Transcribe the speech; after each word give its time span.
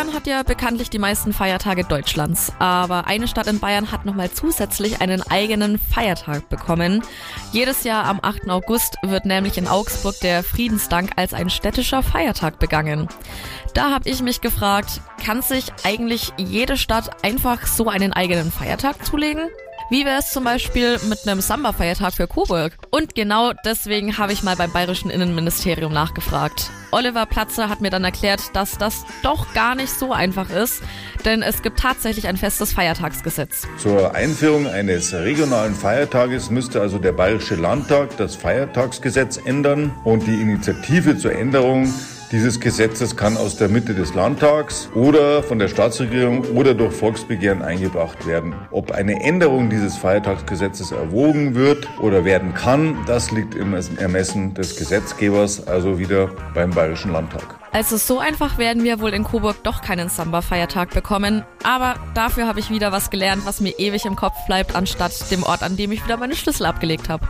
Bayern 0.00 0.14
hat 0.14 0.26
ja 0.26 0.42
bekanntlich 0.42 0.88
die 0.88 0.98
meisten 0.98 1.34
Feiertage 1.34 1.84
Deutschlands, 1.84 2.54
aber 2.58 3.06
eine 3.06 3.28
Stadt 3.28 3.48
in 3.48 3.60
Bayern 3.60 3.92
hat 3.92 4.06
nochmal 4.06 4.30
zusätzlich 4.30 5.02
einen 5.02 5.20
eigenen 5.20 5.78
Feiertag 5.78 6.48
bekommen. 6.48 7.02
Jedes 7.52 7.84
Jahr 7.84 8.04
am 8.04 8.18
8. 8.22 8.48
August 8.48 8.96
wird 9.02 9.26
nämlich 9.26 9.58
in 9.58 9.68
Augsburg 9.68 10.18
der 10.20 10.42
Friedensdank 10.42 11.10
als 11.16 11.34
ein 11.34 11.50
städtischer 11.50 12.02
Feiertag 12.02 12.58
begangen. 12.58 13.08
Da 13.74 13.90
habe 13.90 14.08
ich 14.08 14.22
mich 14.22 14.40
gefragt, 14.40 15.02
kann 15.22 15.42
sich 15.42 15.66
eigentlich 15.84 16.32
jede 16.38 16.78
Stadt 16.78 17.22
einfach 17.22 17.66
so 17.66 17.88
einen 17.88 18.14
eigenen 18.14 18.50
Feiertag 18.50 19.04
zulegen? 19.04 19.50
Wie 19.90 20.04
wäre 20.04 20.20
es 20.20 20.30
zum 20.30 20.44
Beispiel 20.44 21.00
mit 21.08 21.26
einem 21.26 21.40
Samba-Feiertag 21.40 22.14
für 22.14 22.28
Coburg? 22.28 22.74
Und 22.90 23.16
genau 23.16 23.50
deswegen 23.64 24.18
habe 24.18 24.32
ich 24.32 24.44
mal 24.44 24.54
beim 24.54 24.70
Bayerischen 24.70 25.10
Innenministerium 25.10 25.92
nachgefragt. 25.92 26.70
Oliver 26.92 27.26
Platzer 27.26 27.68
hat 27.68 27.80
mir 27.80 27.90
dann 27.90 28.04
erklärt, 28.04 28.54
dass 28.54 28.78
das 28.78 29.04
doch 29.24 29.52
gar 29.52 29.74
nicht 29.74 29.90
so 29.90 30.12
einfach 30.12 30.48
ist, 30.48 30.80
denn 31.24 31.42
es 31.42 31.62
gibt 31.62 31.80
tatsächlich 31.80 32.28
ein 32.28 32.36
festes 32.36 32.72
Feiertagsgesetz. 32.72 33.66
Zur 33.78 34.14
Einführung 34.14 34.68
eines 34.68 35.12
regionalen 35.12 35.74
Feiertages 35.74 36.50
müsste 36.50 36.80
also 36.80 36.98
der 37.00 37.12
Bayerische 37.12 37.56
Landtag 37.56 38.16
das 38.16 38.36
Feiertagsgesetz 38.36 39.40
ändern 39.44 39.92
und 40.04 40.24
die 40.24 40.40
Initiative 40.40 41.18
zur 41.18 41.32
Änderung 41.32 41.92
dieses 42.32 42.60
Gesetzes 42.60 43.16
kann 43.16 43.36
aus 43.36 43.56
der 43.56 43.68
Mitte 43.68 43.94
des 43.94 44.14
Landtags 44.14 44.88
oder 44.94 45.42
von 45.42 45.58
der 45.58 45.68
Staatsregierung 45.68 46.44
oder 46.54 46.74
durch 46.74 46.94
Volksbegehren 46.94 47.62
eingebracht 47.62 48.26
werden. 48.26 48.54
Ob 48.70 48.92
eine 48.92 49.22
Änderung 49.22 49.68
dieses 49.68 49.96
Feiertagsgesetzes 49.96 50.92
erwogen 50.92 51.54
wird 51.54 51.88
oder 52.00 52.24
werden 52.24 52.54
kann, 52.54 52.96
das 53.06 53.30
liegt 53.32 53.54
im 53.54 53.74
Ermessen 53.74 54.54
des 54.54 54.76
Gesetzgebers, 54.76 55.66
also 55.66 55.98
wieder 55.98 56.30
beim 56.54 56.70
Bayerischen 56.70 57.12
Landtag. 57.12 57.56
Also 57.72 57.96
so 57.96 58.18
einfach 58.18 58.58
werden 58.58 58.84
wir 58.84 59.00
wohl 59.00 59.14
in 59.14 59.24
Coburg 59.24 59.62
doch 59.62 59.80
keinen 59.80 60.08
Samba-Feiertag 60.08 60.90
bekommen. 60.90 61.44
Aber 61.62 61.94
dafür 62.14 62.46
habe 62.46 62.58
ich 62.58 62.70
wieder 62.70 62.90
was 62.90 63.10
gelernt, 63.10 63.42
was 63.44 63.60
mir 63.60 63.78
ewig 63.78 64.06
im 64.06 64.16
Kopf 64.16 64.34
bleibt, 64.46 64.74
anstatt 64.74 65.30
dem 65.30 65.42
Ort, 65.44 65.62
an 65.62 65.76
dem 65.76 65.92
ich 65.92 66.04
wieder 66.04 66.16
meine 66.16 66.34
Schlüssel 66.34 66.66
abgelegt 66.66 67.08
habe. 67.08 67.28